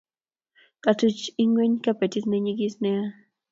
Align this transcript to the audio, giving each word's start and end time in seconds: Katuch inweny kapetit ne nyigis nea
Katuch 0.83 1.23
inweny 1.43 1.75
kapetit 1.83 2.25
ne 2.27 2.37
nyigis 2.43 2.75
nea 2.83 3.03